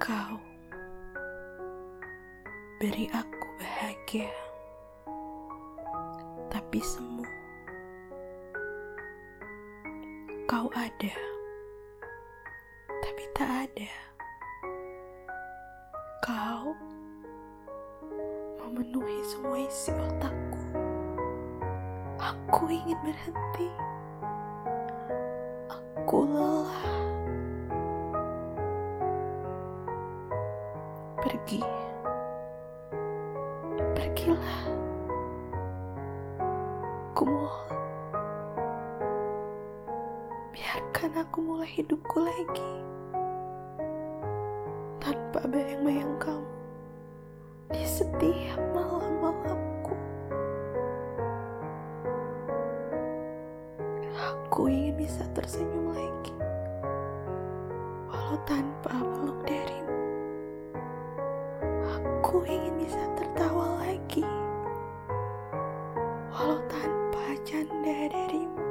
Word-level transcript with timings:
Kau 0.00 0.40
beri 2.80 3.04
aku 3.12 3.46
bahagia, 3.60 4.32
tapi 6.48 6.80
semu. 6.80 7.20
Kau 10.48 10.72
ada, 10.72 11.14
tapi 13.04 13.24
tak 13.36 13.68
ada. 13.68 13.92
Kau 16.24 16.72
memenuhi 18.64 19.20
semua 19.20 19.60
isi 19.60 19.92
otakku. 19.92 20.64
Aku 22.16 22.72
ingin 22.72 22.96
berhenti. 23.04 23.68
Aku 25.68 26.24
lelah. 26.24 26.89
Pergi. 31.40 31.64
Pergilah. 33.96 34.60
Kumohon. 37.16 37.76
Biarkan 40.52 41.10
aku 41.16 41.38
mulai 41.40 41.70
hidupku 41.80 42.20
lagi. 42.20 42.72
Tanpa 45.00 45.48
bayang-bayang 45.48 46.12
kamu. 46.20 46.52
Di 47.72 47.88
setiap 47.88 48.60
malam-malamku. 48.76 49.96
Aku 54.12 54.68
ingin 54.68 54.92
bisa 55.00 55.24
tersenyum 55.32 55.96
lagi. 55.96 56.36
Walau 58.12 58.36
tanpa 58.44 58.92
peluk 58.92 59.40
darimu. 59.48 59.89
Aku 62.00 62.40
ingin 62.48 62.80
bisa 62.80 63.02
tertawa 63.12 63.76
lagi. 63.84 64.24
Walau 66.32 66.62
tanpa 66.72 67.36
canda 67.44 68.08
darimu. 68.08 68.64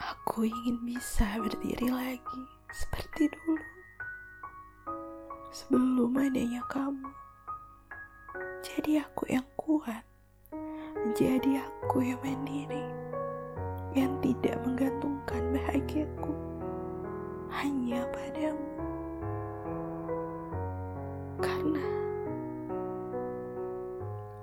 Aku 0.00 0.48
ingin 0.48 0.80
bisa 0.88 1.28
berdiri 1.36 1.92
lagi 1.92 2.42
seperti 2.72 3.28
dulu. 3.28 3.60
Sebelum 5.52 6.16
adanya 6.16 6.64
kamu. 6.72 7.12
Jadi 8.64 8.96
aku 8.96 9.28
yang 9.28 9.44
kuat. 9.60 10.00
Jadi 11.12 11.60
aku 11.60 12.00
yang 12.00 12.16
mandiri. 12.24 13.11
Yang 13.92 14.12
tidak 14.24 14.56
menggantungkan 14.64 15.52
bahagiaku 15.52 16.32
hanya 17.52 18.00
padamu. 18.08 18.72
Karena 21.36 21.88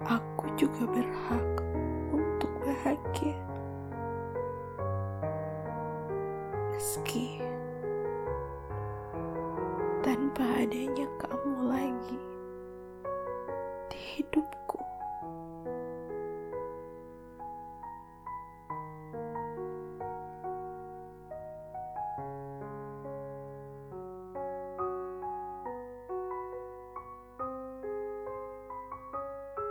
aku 0.06 0.46
juga 0.54 0.86
berhak 0.86 1.50
untuk 2.14 2.54
bahagia. 2.62 3.42
Meski 6.78 7.42
tanpa 10.06 10.46
adanya 10.62 11.10
kamu 11.18 11.74
lagi 11.74 12.22
di 13.90 13.98
hidupku. 13.98 14.69